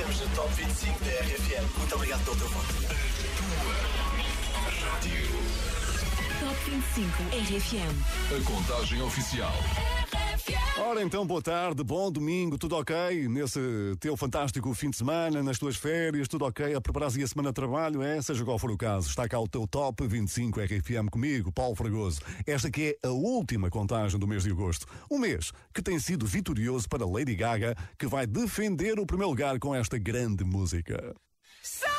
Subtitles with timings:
[0.00, 1.78] Estamos no top 25 da RFM.
[1.78, 2.74] Muito obrigado pelo teu voto.
[4.80, 5.28] Rádio.
[6.40, 7.94] Top 25 RFM.
[8.34, 9.52] A contagem oficial.
[10.82, 13.28] Ora então, boa tarde, bom domingo, tudo ok?
[13.28, 13.60] Nesse
[14.00, 16.74] teu fantástico fim de semana, nas tuas férias, tudo ok?
[16.74, 18.20] A preparar a semana de trabalho, é?
[18.22, 22.22] Seja qual for o caso, está cá o teu Top 25 RFM comigo, Paulo Fragoso.
[22.46, 24.86] Esta que é a última contagem do mês de agosto.
[25.10, 29.58] Um mês que tem sido vitorioso para Lady Gaga, que vai defender o primeiro lugar
[29.58, 31.14] com esta grande música.
[31.62, 31.89] So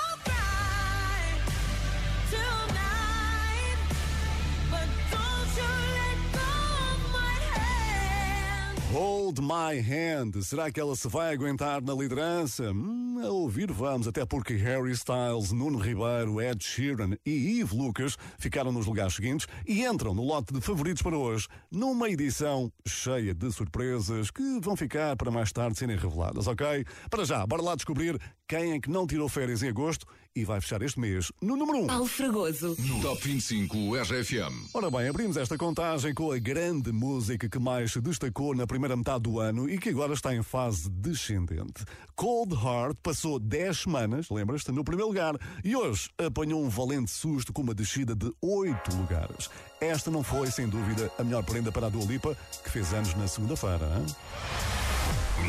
[8.92, 10.42] Hold My Hand.
[10.44, 12.72] Será que ela se vai aguentar na liderança?
[12.72, 18.18] Hum, a ouvir vamos, até porque Harry Styles, Nuno Ribeiro, Ed Sheeran e Yves Lucas
[18.38, 23.34] ficaram nos lugares seguintes e entram no lote de favoritos para hoje, numa edição cheia
[23.34, 26.86] de surpresas que vão ficar para mais tarde serem reveladas, ok?
[27.10, 30.62] Para já, bora lá descobrir quem é que não tirou férias em agosto e vai
[30.62, 31.84] fechar este mês no número 1.
[31.84, 31.88] Um.
[31.88, 32.76] Paulo Fragoso.
[32.80, 34.70] No Top 25 RFM.
[34.74, 38.96] Ora bem, abrimos esta contagem com a grande música que mais se destacou na primeira
[38.96, 41.84] metade do ano e que agora está em fase descendente.
[42.16, 47.52] Cold Heart passou 10 semanas, lembras-te, no primeiro lugar e hoje apanhou um valente susto
[47.52, 49.50] com uma descida de 8 lugares.
[49.80, 53.14] Esta não foi, sem dúvida, a melhor prenda para a Dua Lipa, que fez anos
[53.16, 53.90] na segunda-feira.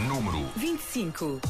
[0.08, 1.40] Número 25.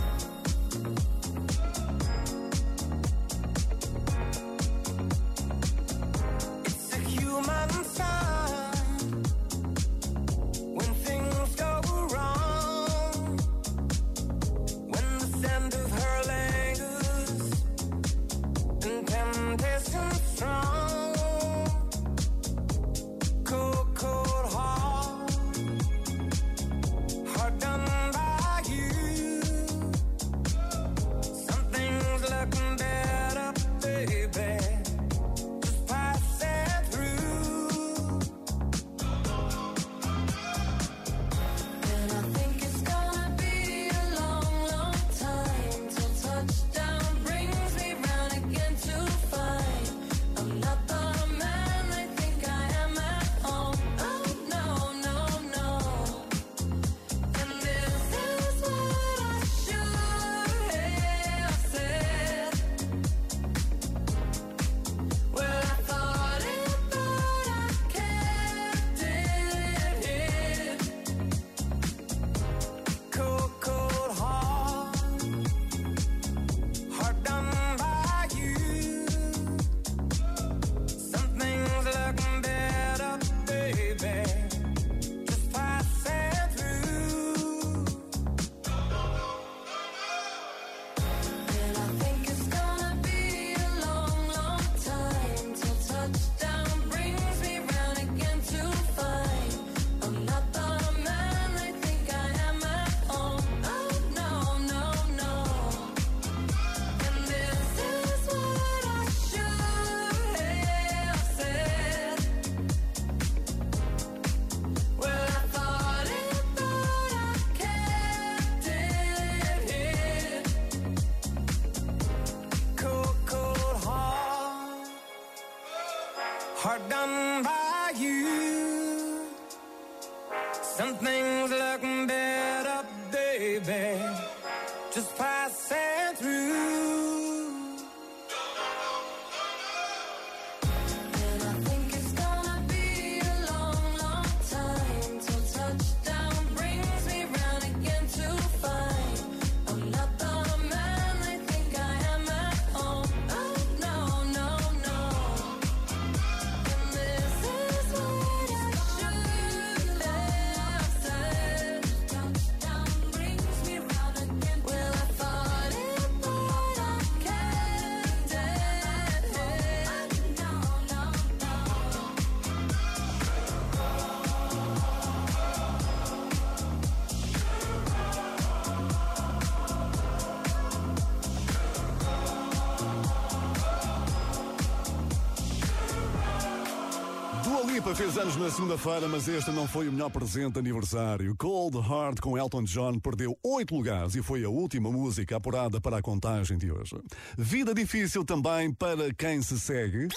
[187.93, 191.35] Lipa fez anos na segunda-feira, mas este não foi o melhor presente de aniversário.
[191.37, 195.99] Cold Heart com Elton John perdeu oito lugares e foi a última música apurada para
[195.99, 196.97] a contagem de hoje.
[197.37, 200.09] Vida difícil também para quem se segue.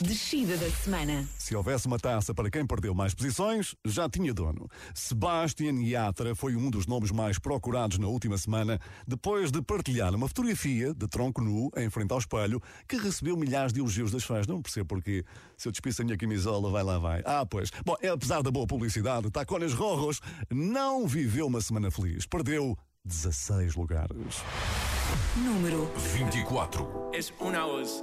[0.00, 1.26] Descida da semana.
[1.38, 4.68] Se houvesse uma taça para quem perdeu mais posições, já tinha dono.
[4.92, 10.26] Sebastian Yatra foi um dos nomes mais procurados na última semana, depois de partilhar uma
[10.26, 14.48] fotografia de tronco nu em frente ao espelho, que recebeu milhares de elogios das fãs.
[14.48, 15.24] Não percebo porque
[15.56, 17.22] se eu despisso a minha camisola, vai lá, vai.
[17.24, 17.70] Ah, pois.
[17.84, 20.20] Bom, é, apesar da boa publicidade, Tacones Rorros
[20.50, 22.26] não viveu uma semana feliz.
[22.26, 24.42] Perdeu 16 lugares.
[25.36, 27.10] Número 24.
[27.12, 28.02] es una voz.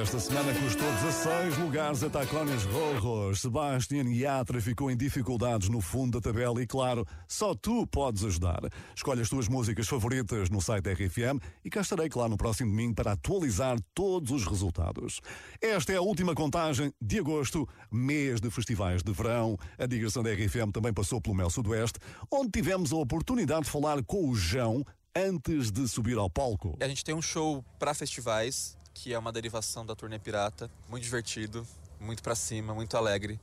[0.00, 3.42] Esta semana custou 16 lugares a Tacones Rorros.
[3.42, 8.60] Sebastian Yatra ficou em dificuldades no fundo da tabela e, claro, só tu podes ajudar.
[8.96, 12.94] Escolhe as tuas músicas favoritas no site RFM e cá estarei, claro, no próximo domingo
[12.94, 15.20] para atualizar todos os resultados.
[15.60, 19.58] Esta é a última contagem de agosto, mês de festivais de verão.
[19.78, 21.98] A digressão da RFM também passou pelo Mel Sudoeste,
[22.32, 24.82] onde tivemos a oportunidade de falar com o João
[25.14, 26.76] antes de subir ao palco.
[26.80, 31.02] A gente tem um show para festivais, que é uma derivação da turnê Pirata, muito
[31.02, 31.66] divertido,
[32.00, 33.40] muito pra cima, muito alegre.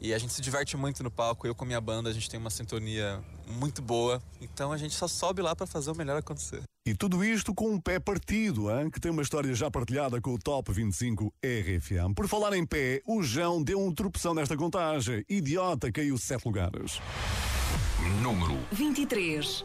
[0.00, 2.40] E a gente se diverte muito no palco, eu com minha banda, a gente tem
[2.40, 4.22] uma sintonia muito boa.
[4.40, 6.62] Então a gente só sobe lá para fazer o melhor acontecer.
[6.86, 8.90] E tudo isto com um pé partido, hein?
[8.90, 12.14] que tem uma história já partilhada com o Top 25 RFM.
[12.16, 15.22] Por falar em pé, o João deu um tropeção nesta contagem.
[15.28, 16.98] Idiota caiu sete lugares.
[18.22, 19.64] Número 23.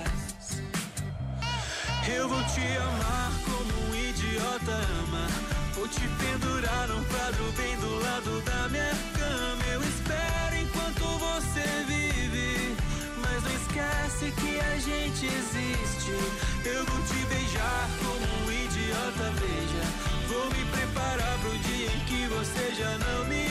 [2.07, 5.27] Eu vou te amar como um idiota ama.
[5.75, 9.63] Vou te pendurar num quadro bem do lado da minha cama.
[9.71, 12.75] Eu espero enquanto você vive.
[13.21, 16.11] Mas não esquece que a gente existe.
[16.65, 19.83] Eu vou te beijar como um idiota, veja.
[20.27, 23.50] Vou me preparar pro dia em que você já não me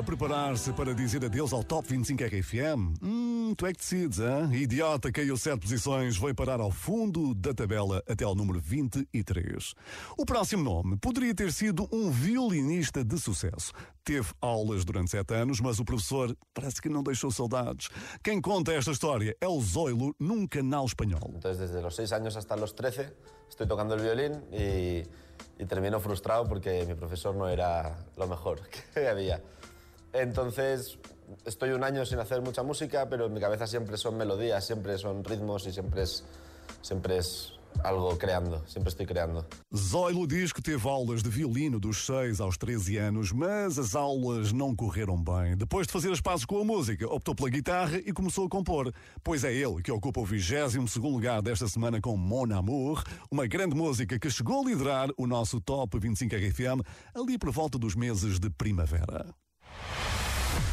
[0.00, 2.94] A preparar-se para dizer adeus ao Top 25 RFM?
[3.02, 4.50] Hum, tu é que decides, hein?
[4.54, 9.74] Idiota caiu sete posições, foi parar ao fundo da tabela até ao número 23.
[10.16, 13.72] O próximo nome poderia ter sido um violinista de sucesso.
[14.02, 17.90] Teve aulas durante sete anos, mas o professor parece que não deixou saudades.
[18.24, 21.32] Quem conta esta história é o Zoilo num canal espanhol.
[21.34, 23.12] Entonces, desde los 6 años hasta los 13
[23.50, 25.02] estoy tocando el violín y,
[25.58, 28.62] y termino frustrado porque mi profesor no era lo mejor
[28.94, 29.42] que había.
[30.12, 30.98] Entonces,
[31.44, 34.98] estoy un año sin hacer mucha música, pero en mi cabeza siempre son melodías, siempre
[34.98, 36.24] son ritmos y siempre es,
[36.82, 37.52] siempre es
[37.84, 39.46] algo creando, siempre estoy creando.
[39.74, 44.52] Zoilo diz que teve aulas de violino dos 6 aos 13 anos, mas as aulas
[44.52, 45.56] não correram bem.
[45.56, 48.92] Depois de fazer as pazes com a música, optou pela guitarra e começou a compor.
[49.22, 53.74] Pois é ele que ocupa o 22 lugar desta semana com Mon Amour, uma grande
[53.74, 56.82] música que chegou a liderar o nosso Top 25 RFM
[57.14, 59.34] ali por volta dos meses de primavera.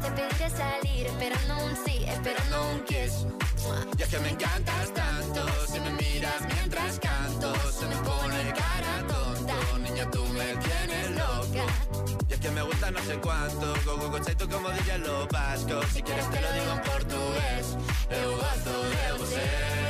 [0.00, 3.26] Te pediré salir, esperando un sí, esperando un kiss.
[3.98, 9.06] Y es que me encantas tanto, si me miras mientras canto, se me pone cara
[9.06, 9.54] tonta.
[9.78, 11.64] Niña, tú me tienes loca.
[12.28, 15.28] Y es que me gusta no sé cuánto, go go go tú como dirían los
[15.28, 15.86] vascos.
[15.92, 17.76] Si quieres te lo digo en portugués,
[18.10, 19.89] eu gosto de você.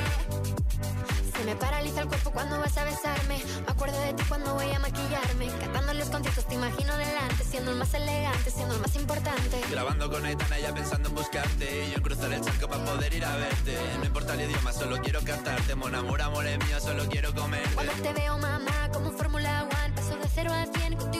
[1.41, 3.43] Se me paraliza el cuerpo cuando vas a besarme.
[3.65, 5.47] Me acuerdo de ti cuando voy a maquillarme.
[5.59, 9.63] Cantando los conciertos te imagino delante, siendo el más elegante, siendo el más importante.
[9.71, 13.15] Grabando con Aitana ya pensando en buscarte Y yo en cruzar el charco para poder
[13.15, 16.79] ir a verte No importa el idioma, solo quiero cantarte Mon amor, amor es mío,
[16.79, 20.67] solo quiero comer Cuando te veo, mamá, como en Fórmula One, paso de cero a
[20.67, 21.20] cien, contigo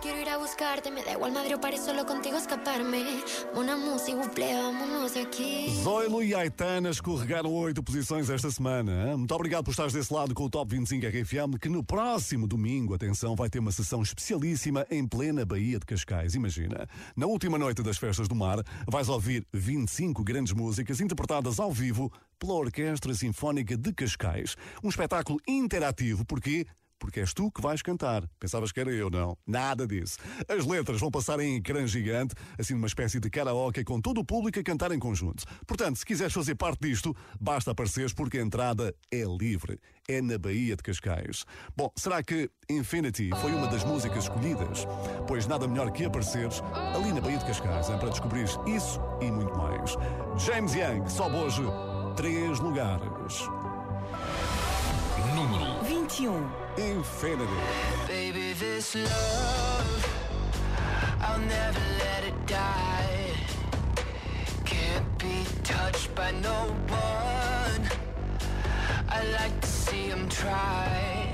[0.00, 3.22] quiero ir a buscarte, me da igual Madrid o París, solo contigo escaparme.
[3.54, 4.46] Una música, buple,
[5.20, 5.68] aquí.
[5.82, 9.16] Zoilo e Aitana escorregaram oito posições esta semana.
[9.16, 12.94] Muito obrigado por estares desse lado com o Top 25 RFM, que no próximo domingo,
[12.94, 16.34] atenção, vai ter uma sessão especialíssima em plena Baía de Cascais.
[16.34, 21.70] Imagina, na última noite das Festas do Mar, vais ouvir 25 grandes músicas interpretadas ao
[21.70, 24.56] vivo pela Orquestra Sinfónica de Cascais.
[24.82, 26.66] Um espetáculo interativo, porque
[27.00, 28.28] porque és tu que vais cantar.
[28.38, 29.36] Pensavas que era eu, não?
[29.46, 30.18] Nada disso.
[30.46, 34.24] As letras vão passar em ecrã gigante, assim numa espécie de karaoke com todo o
[34.24, 35.44] público a cantar em conjunto.
[35.66, 39.80] Portanto, se quiseres fazer parte disto, basta apareceres porque a entrada é livre.
[40.06, 41.44] É na Baía de Cascais.
[41.76, 44.86] Bom, será que Infinity foi uma das músicas escolhidas?
[45.26, 46.62] Pois nada melhor que apareceres
[46.94, 49.96] ali na Baía de Cascais hein, para descobrir isso e muito mais.
[50.36, 51.62] James Young sobe hoje
[52.16, 53.48] três lugares.
[55.34, 55.69] Número
[56.20, 56.52] 21.
[56.76, 57.52] Infinity.
[58.06, 60.06] Baby, this love,
[61.18, 63.32] I'll never let it die.
[64.66, 67.88] Can't be touched by no one.
[69.08, 71.29] I like to see him try.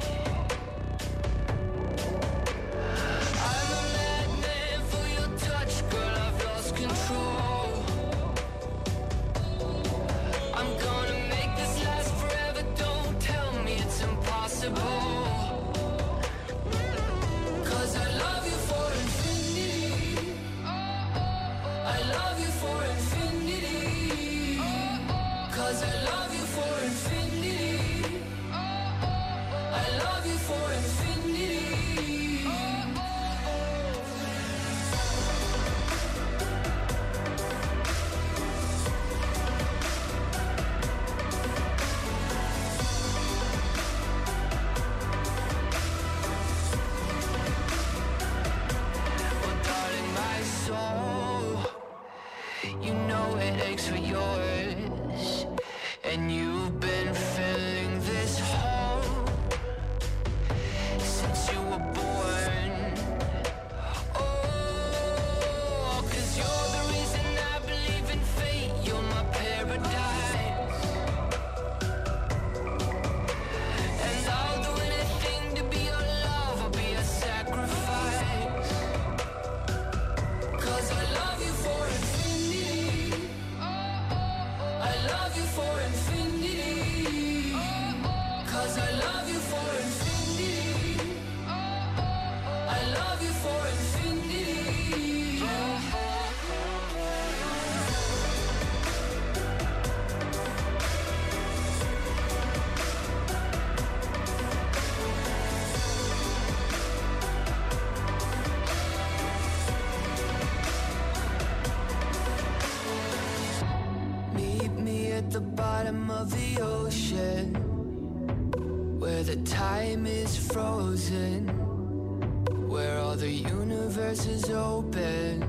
[122.68, 125.40] Where all the universe is open.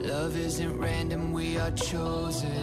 [0.00, 2.59] Love isn't random, we are chosen.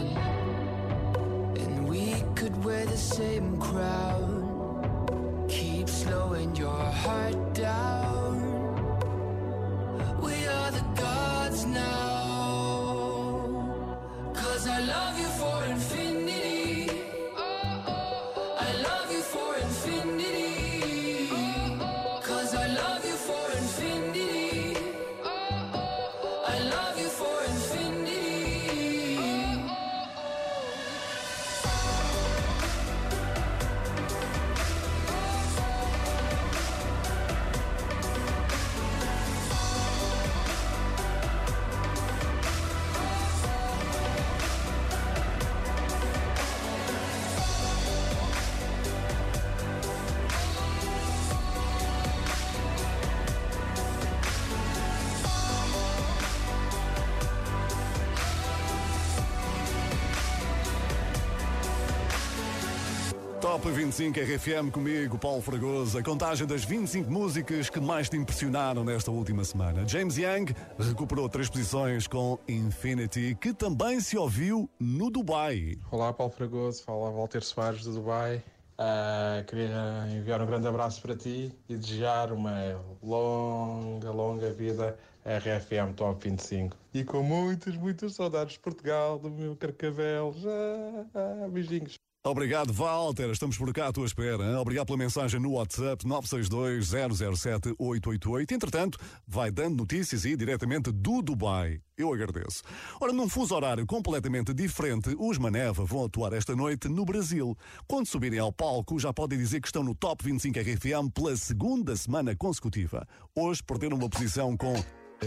[63.67, 65.97] Top 25 RFM comigo, Paulo Fragoso.
[65.97, 69.85] A contagem das 25 músicas que mais te impressionaram nesta última semana.
[69.85, 75.77] James Young recuperou três posições com Infinity, que também se ouviu no Dubai.
[75.91, 76.81] Olá, Paulo Fragoso.
[76.81, 78.41] Fala Walter Soares do Dubai.
[78.77, 85.39] Ah, queria enviar um grande abraço para ti e desejar uma longa, longa vida à
[85.39, 86.73] RFM Top 25.
[86.93, 90.33] E com muitas, muitas saudades de Portugal, do meu carcavel.
[90.37, 91.47] Já.
[91.49, 92.06] Beijinhos.
[92.29, 93.29] Obrigado, Walter.
[93.29, 94.43] Estamos por cá à tua espera.
[94.43, 94.55] hein?
[94.55, 98.51] Obrigado pela mensagem no WhatsApp 962-007-888.
[98.51, 101.79] Entretanto, vai dando notícias aí diretamente do Dubai.
[101.97, 102.63] Eu agradeço.
[102.99, 107.57] Ora, num fuso horário completamente diferente, os Maneva vão atuar esta noite no Brasil.
[107.87, 111.95] Quando subirem ao palco, já podem dizer que estão no Top 25 RFM pela segunda
[111.95, 113.07] semana consecutiva.
[113.33, 114.73] Hoje perderam uma posição com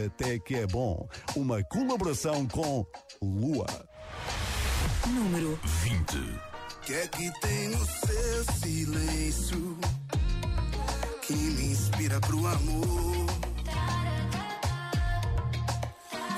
[0.07, 1.09] Até que é bom.
[1.35, 2.85] Uma colaboração com
[3.23, 3.67] Lua.
[5.07, 6.50] Número 20.
[6.95, 9.79] É que tem no seu silêncio
[11.23, 13.27] que me inspira pro amor?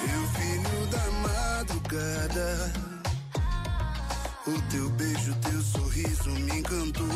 [0.02, 2.72] Eu, filho da madrugada,
[4.46, 7.06] o teu beijo, teu sorriso me encantou.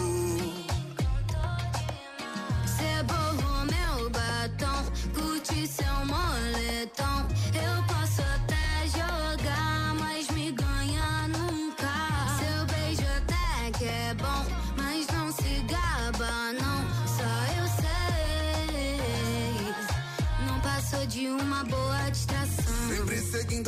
[2.77, 3.46] Cê borrou meu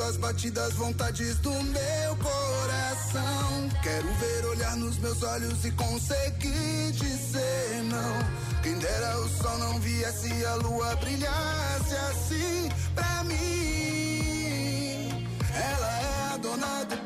[0.09, 3.69] as batidas, vontades do meu coração.
[3.83, 8.63] Quero ver olhar nos meus olhos e conseguir dizer não.
[8.63, 15.27] Quem dera o sol não viesse, a lua brilhasse assim pra mim.
[15.55, 16.97] Ela é a dona do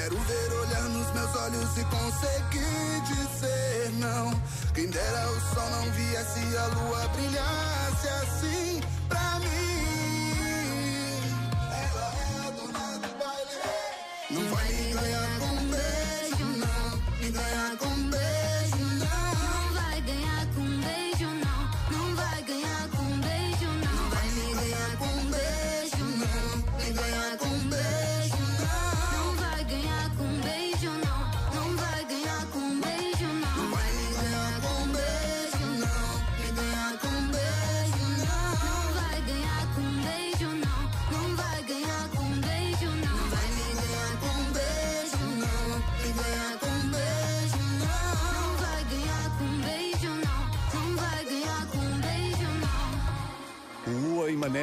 [0.00, 4.32] Quero ver olhar nos meus olhos e conseguir dizer não.
[4.72, 9.69] Quem dera o sol não viesse, a lua brilhasse assim pra mim.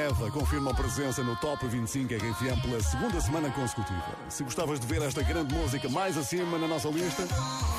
[0.07, 4.17] E Maneva confirmam presença no Top 25 RFM pela segunda semana consecutiva.
[4.29, 7.25] Se gostavas de ver esta grande música mais acima na nossa lista,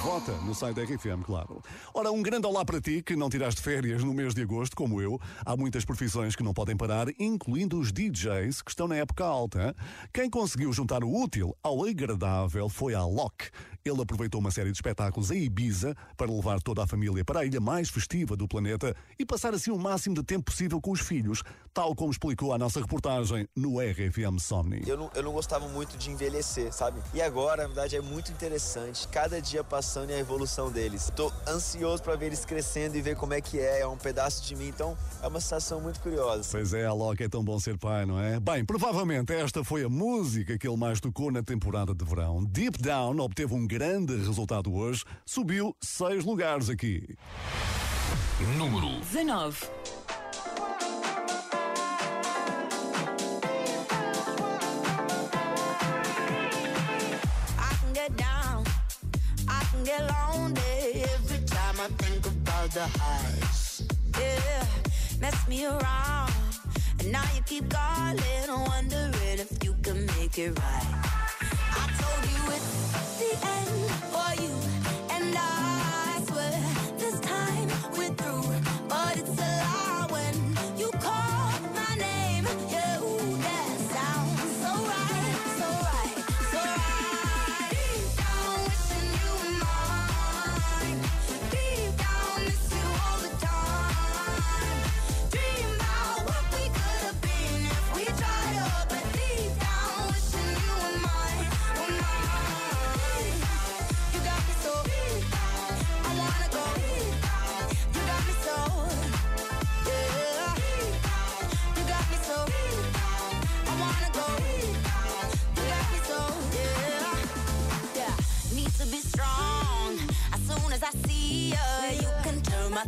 [0.02, 1.62] vota no site da RFM, claro.
[1.94, 5.00] Ora, um grande olá para ti que não tiraste férias no mês de agosto, como
[5.00, 5.18] eu.
[5.42, 9.74] Há muitas profissões que não podem parar, incluindo os DJs que estão na época alta.
[10.12, 13.48] Quem conseguiu juntar o útil ao agradável foi a Locke.
[13.88, 17.44] Ele aproveitou uma série de espetáculos em Ibiza para levar toda a família para a
[17.44, 21.00] ilha mais festiva do planeta e passar assim o máximo de tempo possível com os
[21.00, 24.82] filhos, tal como explicou a nossa reportagem no RFM Somni.
[24.86, 27.00] Eu não, eu não gostava muito de envelhecer, sabe?
[27.14, 29.08] E agora, na verdade, é muito interessante.
[29.08, 31.10] Cada dia passando e a evolução deles.
[31.16, 33.80] Tô ansioso para ver eles crescendo e ver como é que é.
[33.80, 34.68] É um pedaço de mim.
[34.68, 36.48] Então, é uma sensação muito curiosa.
[36.50, 38.38] Pois é, a Locke é tão bom ser pai, não é?
[38.38, 42.44] Bem, provavelmente esta foi a música que ele mais tocou na temporada de verão.
[42.44, 47.16] Deep Down obteve um grande resultado hoje, subiu seis lugares aqui.
[48.56, 49.70] Número 19.
[57.58, 58.64] I can get down,
[59.48, 63.82] I can get lonely every time I think about the highs.
[64.18, 64.66] Yeah,
[65.20, 66.32] mess me around,
[67.00, 71.17] and now you keep calling, wondering if you can make it right.
[72.18, 74.77] Told you it's the end for you,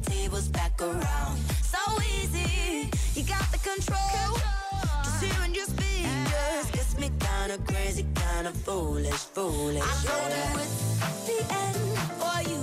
[0.01, 1.39] tables back around.
[1.63, 1.79] So
[2.17, 4.39] easy, you got the control.
[5.05, 9.83] Just hearing your speakers gets me kinda crazy, kinda foolish, foolish.
[9.83, 10.77] I told you it's
[11.29, 12.61] the end for you,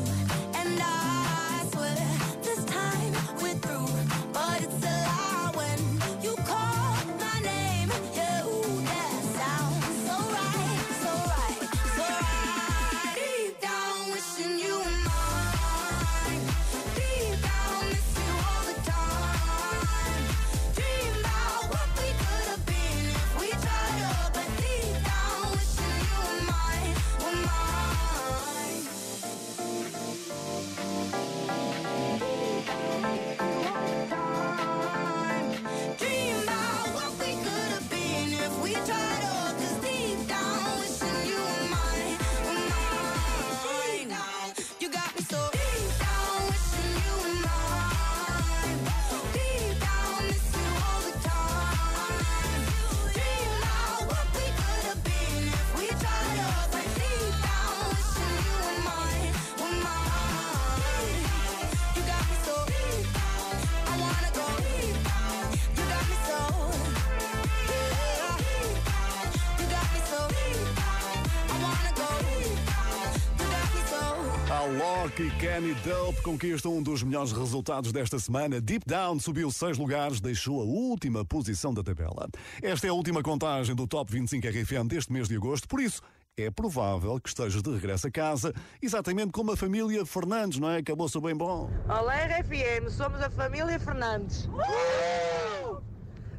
[75.17, 78.61] A Locke e Kenny Dope conquistam um dos melhores resultados desta semana.
[78.61, 82.29] Deep Down subiu seis lugares, deixou a última posição da tabela.
[82.61, 86.03] Esta é a última contagem do Top 25 RFM deste mês de agosto, por isso
[86.37, 90.77] é provável que estejas de regresso a casa, exatamente como a família Fernandes, não é?
[90.77, 91.67] Acabou-se bem bom.
[91.89, 94.47] Olá RFM, somos a família Fernandes.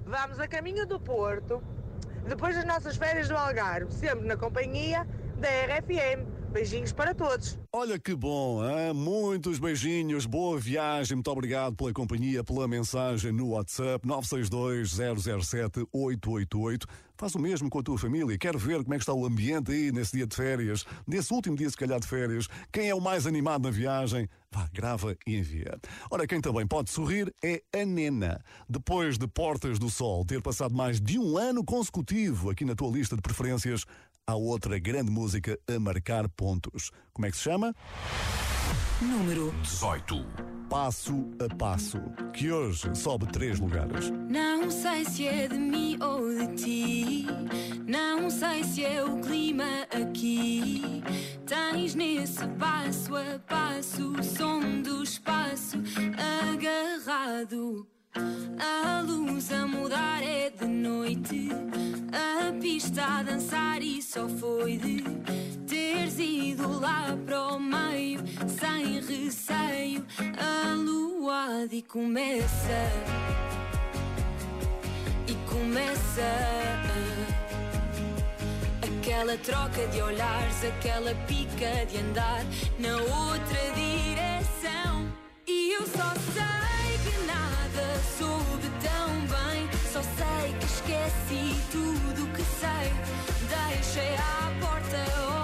[0.07, 1.61] Vamos a caminho do Porto,
[2.29, 5.05] depois das nossas férias do Algarve, sempre na companhia
[5.37, 6.38] da RFM.
[6.51, 7.59] Beijinhos para todos.
[7.73, 8.95] Olha que bom, hein?
[8.95, 16.87] muitos beijinhos, boa viagem, muito obrigado pela companhia, pela mensagem no WhatsApp 962-007-888.
[17.17, 19.73] Faz o mesmo com a tua família, quero ver como é que está o ambiente
[19.73, 23.01] aí nesse dia de férias, nesse último dia se calhar de férias, quem é o
[23.01, 25.79] mais animado na viagem, vá, grava e envia.
[26.11, 28.43] Ora, quem também pode sorrir é a Nena.
[28.69, 32.91] Depois de Portas do Sol ter passado mais de um ano consecutivo aqui na tua
[32.91, 33.85] lista de preferências,
[34.29, 36.91] há outra grande música a marcar pontos.
[37.15, 37.75] Como é que se chama?
[39.01, 40.27] Número 18.
[40.69, 41.99] Passo a Passo,
[42.35, 44.11] que hoje sobe três lugares.
[44.29, 47.27] Não sei se é de mim ou de ti.
[47.87, 51.03] Não sei se é o clima aqui.
[51.47, 55.79] Tens nesse passo a passo o som do espaço
[56.53, 57.87] agarrado
[58.59, 61.49] A luz a mudar é de noite.
[62.13, 65.05] A pista a dançar e só foi de
[65.67, 70.05] teres ido lá para o meio, sem receio.
[70.39, 72.81] A lua de começa
[75.27, 75.99] e começa.
[78.83, 82.45] Aquela troca de olhares, aquela pica de andar
[82.79, 85.13] na outra direção.
[85.47, 86.78] E eu só sei
[87.27, 89.69] nada soube tão bem.
[89.93, 92.93] Só sei que esqueci tudo que sei.
[93.49, 95.38] Deixei à porta,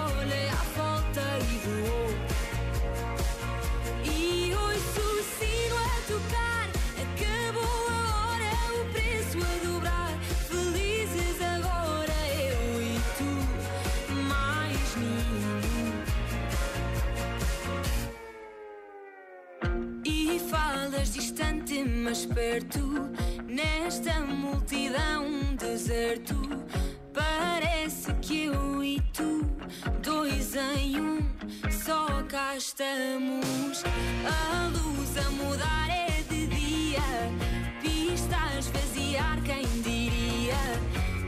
[22.05, 23.09] mas perto.
[23.47, 25.25] Nesta multidão,
[25.57, 26.35] deserto.
[27.11, 29.43] Parece que eu e tu,
[30.03, 31.19] dois em um,
[31.71, 33.83] só cá estamos.
[34.23, 37.01] A luz a mudar é de dia,
[37.81, 40.55] pista a esvaziar, quem diria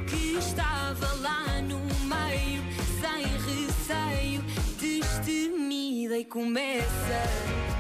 [0.08, 2.62] que estava lá no meio,
[3.02, 4.44] sem receio,
[4.80, 7.77] destemida e começa.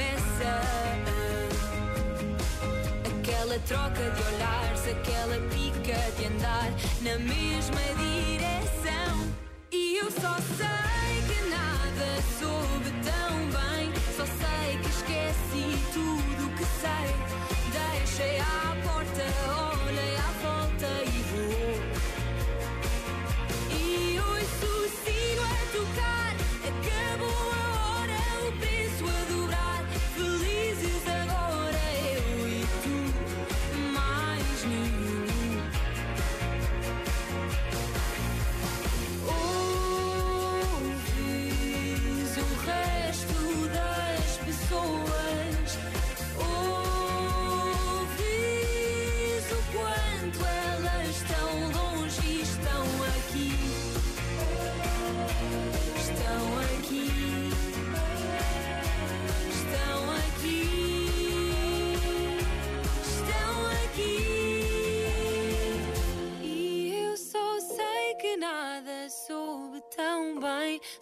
[0.00, 0.52] Começa.
[3.18, 6.70] Aquela troca de olhares, aquela pica de andar
[7.02, 9.28] na mesma direção.
[9.70, 13.92] E eu só sei que nada soube tão bem.
[14.16, 17.08] Só sei que esqueci tudo que sei.
[17.98, 18.49] Deixei à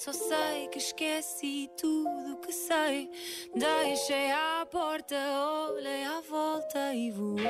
[0.08, 3.10] Só sei que esqueci tudo que sei.
[3.54, 5.14] Deixei à porta,
[5.70, 7.44] olhei à volta e voei.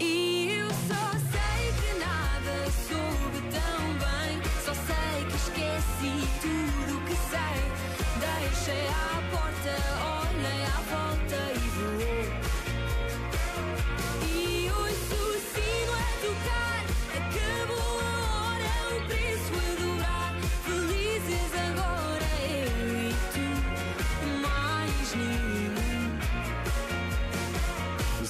[0.00, 4.40] E eu só sei que nada soube tão bem.
[4.64, 7.60] Só sei que esqueci tudo que sei.
[8.24, 10.17] Deixei à porta,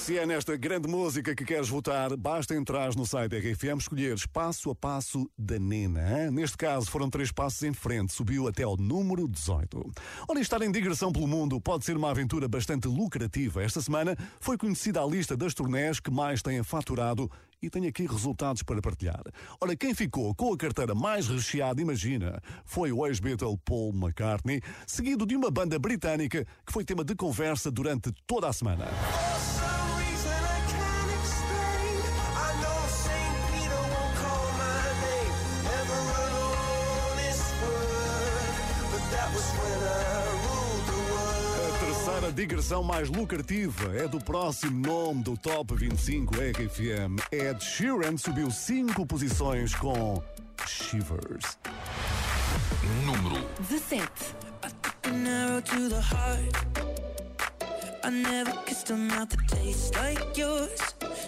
[0.09, 4.71] Se é nesta grande música que queres votar, basta entrar no site RFM escolheres passo
[4.71, 6.01] a passo da Nena.
[6.23, 6.31] hein?
[6.31, 9.91] Neste caso foram três passos em frente, subiu até ao número 18.
[10.27, 13.61] Ora, estar em digressão pelo mundo pode ser uma aventura bastante lucrativa.
[13.61, 17.29] Esta semana foi conhecida a lista das turnés que mais têm faturado
[17.61, 19.21] e tenho aqui resultados para partilhar.
[19.61, 25.23] Ora, quem ficou com a carteira mais recheada, imagina, foi o ex-Beatle Paul McCartney, seguido
[25.23, 28.87] de uma banda britânica que foi tema de conversa durante toda a semana.
[42.39, 47.19] Digressão mais lucrativa é do próximo nome do Top 25 RFM.
[47.33, 50.23] Ed Sheeran subiu cinco posições com
[50.65, 51.57] Shivers.
[53.05, 54.09] Número 17.
[55.03, 56.55] an arrow to the heart.
[58.05, 60.79] I never kissed a mouth that tastes like yours.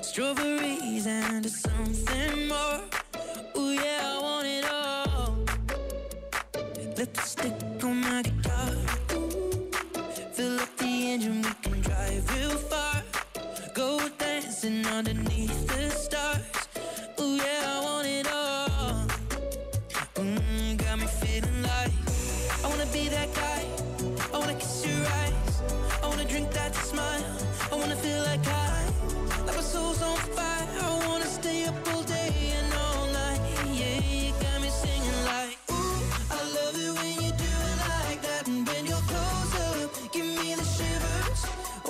[0.02, 2.80] Strawberries and something more.
[3.58, 5.36] Ooh, yeah, I want it all.
[6.96, 8.41] Lipstick on my
[11.12, 13.04] engine, we can drive real far.
[13.74, 16.51] Go dancing underneath the stars.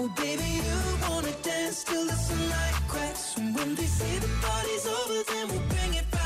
[0.04, 3.38] Oh, baby, you wanna dance till the sunlight cracks.
[3.38, 6.21] And when they say the party's over, then we'll bring it back.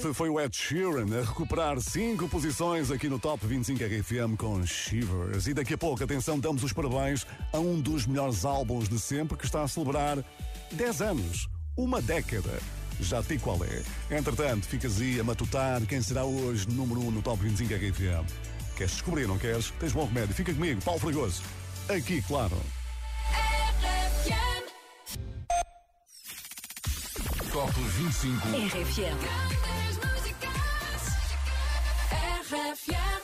[0.00, 4.64] Este foi o Ed Sheeran a recuperar cinco posições aqui no Top 25 RFM com
[4.64, 5.46] Shivers.
[5.46, 9.36] E daqui a pouco, atenção, damos os parabéns a um dos melhores álbuns de sempre
[9.36, 10.24] que está a celebrar
[10.72, 12.58] 10 anos, uma década.
[12.98, 14.16] Já te qual é.
[14.16, 18.26] Entretanto, ficas aí a matutar quem será hoje número 1 um no Top 25 RFM.
[18.78, 19.70] Queres descobrir, não queres?
[19.78, 20.34] Tens bom remédio.
[20.34, 21.42] Fica comigo, Paulo Fragoso.
[21.90, 22.56] Aqui, claro.
[27.52, 28.48] Top 25.
[28.48, 29.69] RFM.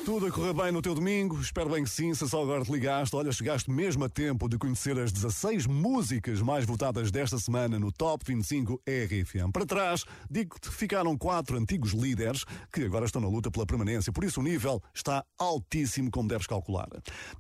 [0.07, 1.41] Tudo a correr bem no teu domingo?
[1.41, 3.17] Espero bem que sim, se só agora te ligaste.
[3.17, 7.91] Olha, chegaste mesmo a tempo de conhecer as 16 músicas mais votadas desta semana no
[7.91, 9.51] Top 25 RFM.
[9.53, 14.13] Para trás, digo que ficaram quatro antigos líderes que agora estão na luta pela permanência,
[14.13, 16.89] por isso o nível está altíssimo, como deves calcular.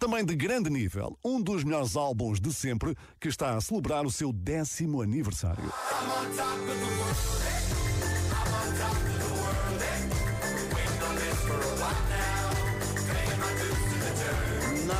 [0.01, 4.11] Também de grande nível, um dos melhores álbuns de sempre que está a celebrar o
[4.11, 5.73] seu décimo aniversário.
[6.39, 7.95] I'm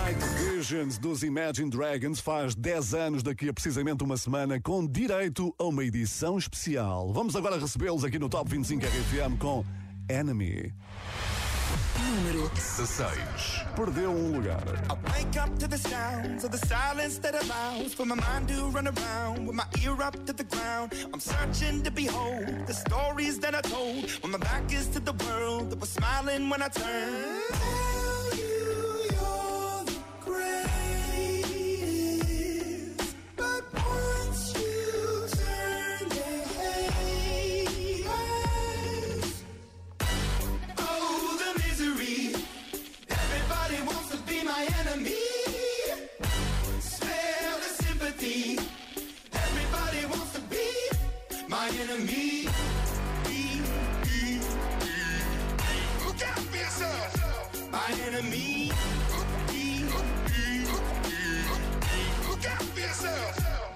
[0.07, 5.52] Night Visions dos Imagine Dragons faz 10 anos daqui a precisamente uma semana com direito
[5.59, 7.12] a uma edição especial.
[7.12, 9.64] Vamos agora recebê-los aqui no Top 25 RFM com
[10.09, 10.72] Enemy.
[11.98, 13.11] Número 16.
[13.74, 14.62] Perdeu um lugar.
[14.88, 18.70] I wake up to the sounds of the silence that allows for my mind to
[18.70, 20.92] run around with my ear up to the ground.
[21.12, 25.14] I'm searching to behold the stories that I told when my back is to the
[25.26, 27.86] world that was smiling when I turned.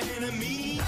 [0.00, 0.80] my enemy.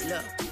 [0.00, 0.18] Yeah.
[0.40, 0.51] Look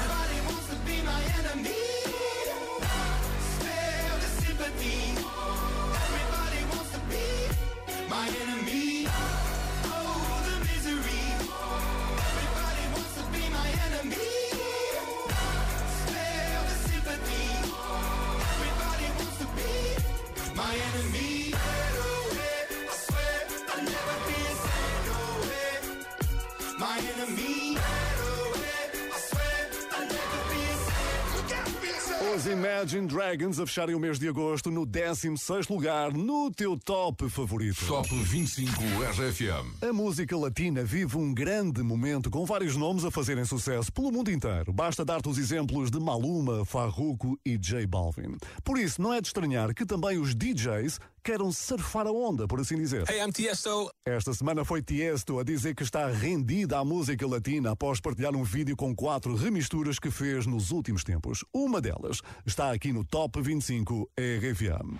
[32.71, 37.85] Imagine Dragons a fecharem o mês de agosto no 16 lugar no teu top favorito.
[37.85, 39.83] Top 25 RFM.
[39.87, 44.31] A música latina vive um grande momento com vários nomes a fazerem sucesso pelo mundo
[44.31, 44.71] inteiro.
[44.71, 48.37] Basta dar-te os exemplos de Maluma, Farruko e J Balvin.
[48.63, 52.59] Por isso, não é de estranhar que também os DJs queiram surfar a onda, por
[52.59, 53.07] assim dizer.
[53.09, 53.91] Hey, I'm Tiesto.
[54.05, 58.43] Esta semana foi Tiesto a dizer que está rendida à música latina após partilhar um
[58.43, 61.43] vídeo com quatro remisturas que fez nos últimos tempos.
[61.53, 64.99] Uma delas está aqui no Top 25 RFM.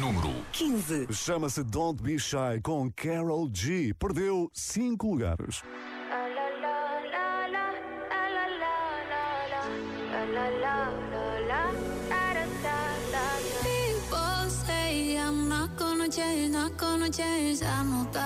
[0.00, 1.12] Número 15.
[1.12, 3.94] Chama-se Don't Be Shy com Carol G.
[3.94, 5.62] Perdeu 5 lugares.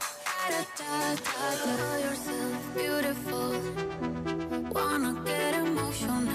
[2.75, 3.53] Beautiful,
[4.73, 6.30] wanna get emotional.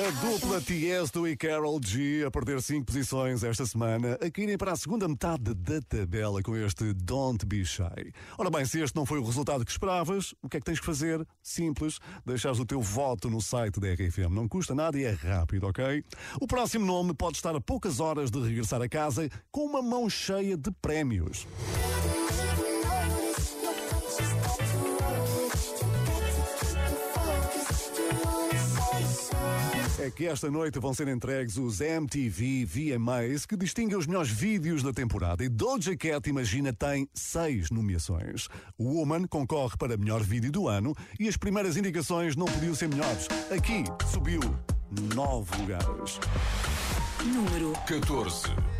[0.00, 4.72] A dupla Tiesto e Carol G a perder 5 posições esta semana, a caírem para
[4.72, 8.12] a segunda metade da tabela com este Don't Be Shy.
[8.38, 10.80] Ora bem, se este não foi o resultado que esperavas, o que é que tens
[10.80, 11.26] que fazer?
[11.42, 14.30] Simples, deixares o teu voto no site da RFM.
[14.30, 16.02] Não custa nada e é rápido, ok?
[16.40, 20.08] O próximo nome pode estar a poucas horas de regressar a casa com uma mão
[20.08, 21.46] cheia de prémios.
[30.02, 34.82] É que esta noite vão ser entregues os MTV VMAs que distinguem os melhores vídeos
[34.82, 38.48] da temporada e Doja Cat, imagina, tem seis nomeações.
[38.78, 42.88] O Woman concorre para melhor vídeo do ano e as primeiras indicações não podiam ser
[42.88, 43.28] melhores.
[43.54, 44.40] Aqui subiu
[45.14, 46.18] nove lugares.
[47.22, 48.79] Número 14.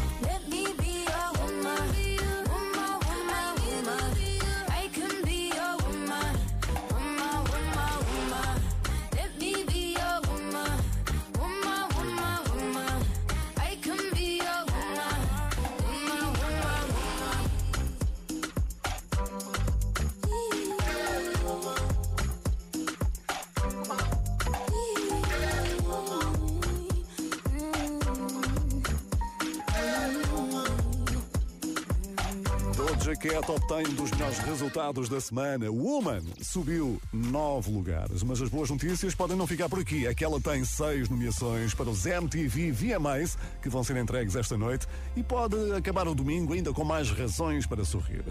[1.73, 2.00] Let me be your
[33.21, 35.69] Cat obtém dos melhores resultados da semana.
[35.69, 40.07] Woman subiu nove lugares, mas as boas notícias podem não ficar por aqui.
[40.07, 44.57] É que ela tem seis nomeações para os MTV VMAs que vão ser entregues esta
[44.57, 48.23] noite e pode acabar o domingo ainda com mais razões para sorrir.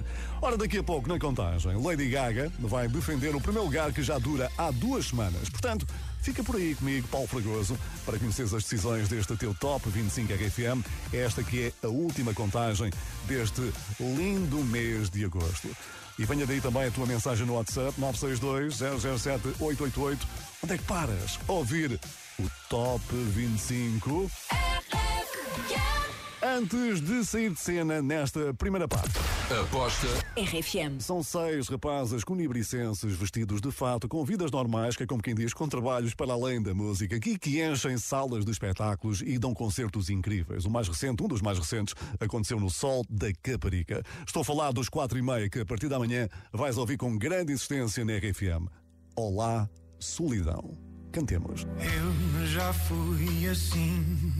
[0.43, 4.18] Ora, daqui a pouco, na contagem, Lady Gaga vai defender o primeiro lugar que já
[4.18, 5.49] dura há duas semanas.
[5.49, 5.86] Portanto,
[6.23, 10.85] Fica por aí comigo, Paulo Fragoso, para conheceres as decisões deste teu Top 25 RFM.
[11.12, 12.91] Esta que é a última contagem
[13.27, 15.75] deste lindo mês de agosto.
[16.18, 20.18] E venha daí também a tua mensagem no WhatsApp 962-007-888.
[20.62, 21.39] Onde é que paras?
[21.49, 21.99] Ouvir
[22.39, 24.31] o Top 25.
[26.43, 29.12] Antes de sair de cena nesta primeira parte.
[29.61, 30.07] Aposta
[30.38, 30.99] RFM.
[30.99, 35.53] São seis rapazes cunibricenses vestidos de fato, com vidas normais, que é como quem diz,
[35.53, 40.09] com trabalhos para além da música, que, que enchem salas de espetáculos e dão concertos
[40.09, 40.64] incríveis.
[40.64, 44.03] O mais recente, um dos mais recentes, aconteceu no Sol da Caparica.
[44.26, 47.18] Estou a falar dos quatro e meia, que a partir da manhã vais ouvir com
[47.18, 48.66] grande insistência na RFM.
[49.14, 49.68] Olá,
[49.99, 50.78] solidão.
[51.12, 51.66] Cantemos.
[51.76, 54.32] Eu já fui assim,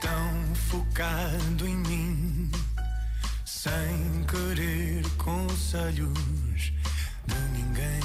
[0.00, 2.50] tão focado em mim,
[3.44, 6.72] sem querer conselhos
[7.26, 8.00] de ninguém.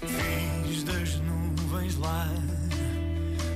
[0.00, 2.28] Fiz das nuvens lá,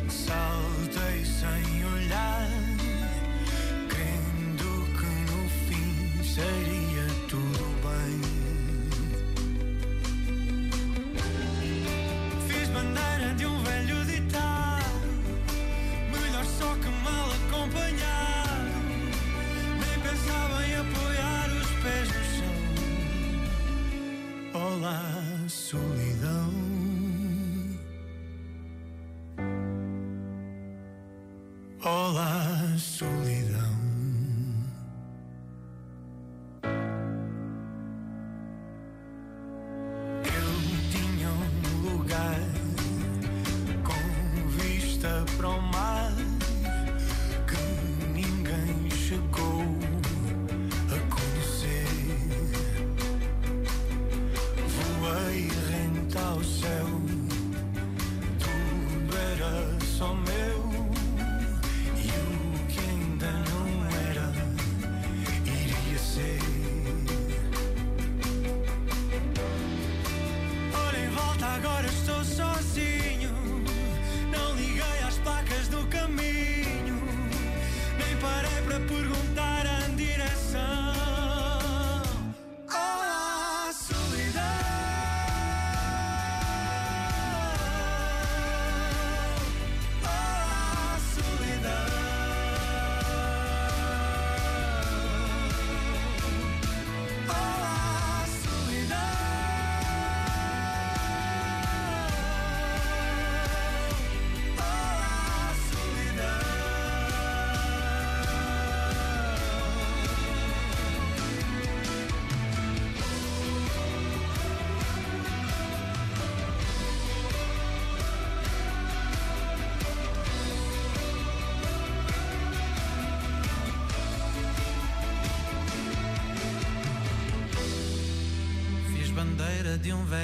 [0.08, 2.48] saltei sem olhar,
[3.88, 6.79] crendo que no fim seria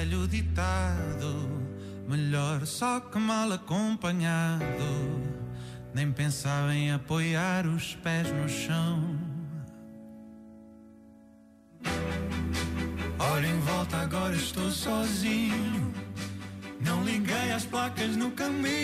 [0.07, 1.49] velho ditado:
[2.07, 4.63] melhor só que mal acompanhado.
[5.93, 9.17] Nem pensava em apoiar os pés no chão.
[13.19, 15.93] Olha em volta, agora estou sozinho.
[16.79, 18.76] Não liguei às placas no caminho,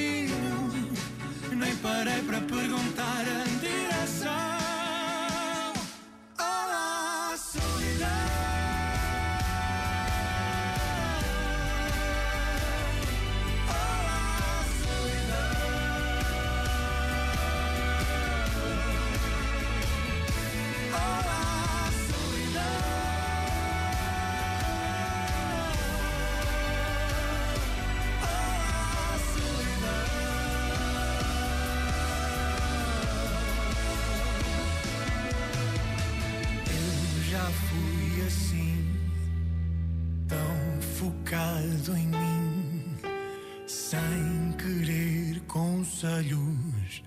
[43.73, 47.03] sem querer conselhos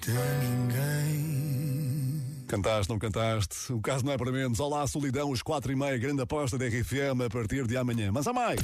[0.00, 2.22] de ninguém.
[2.46, 3.72] Cantaste, não cantaste?
[3.72, 4.60] O caso não é para menos.
[4.60, 8.12] Olá, solidão, os 4 e meia, grande aposta da RFM a partir de amanhã.
[8.12, 8.60] Mas há mais!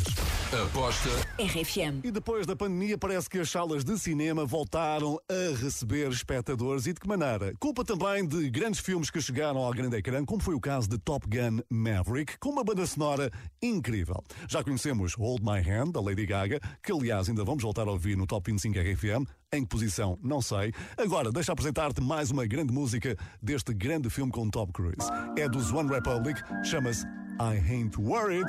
[0.57, 2.03] Aposta RFM.
[2.03, 6.95] E depois da pandemia, parece que as salas de cinema voltaram a receber espectadores e
[6.95, 7.53] de que maneira?
[7.61, 10.97] Culpa também de grandes filmes que chegaram ao grande ecrã, como foi o caso de
[10.97, 13.31] Top Gun Maverick, com uma banda sonora
[13.61, 14.25] incrível.
[14.49, 18.17] Já conhecemos Hold My Hand, da Lady Gaga, que aliás ainda vamos voltar a ouvir
[18.17, 19.29] no Top 25 RFM.
[19.53, 20.19] Em que posição?
[20.23, 20.73] Não sei.
[20.97, 25.11] Agora, deixa apresentar-te mais uma grande música deste grande filme com Tom Cruise.
[25.37, 27.05] É dos One Republic, chama-se
[27.39, 28.49] I Ain't Worried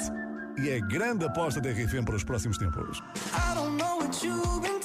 [0.60, 3.01] e é grande aposta da RFM para os próximos tempos.
[3.34, 4.80] I don't know what you've been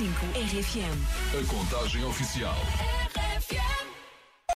[0.00, 1.38] RFM.
[1.38, 2.56] A contagem oficial.